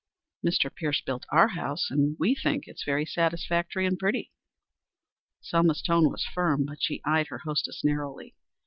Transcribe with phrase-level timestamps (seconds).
[0.43, 0.73] "Mr.
[0.73, 4.31] Pierce built our house, and we think it very satisfactory and pretty."
[5.41, 8.33] Selma's tone was firm, but she eyed her hostess narrowly.